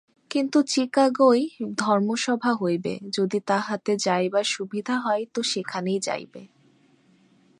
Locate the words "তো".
5.33-5.43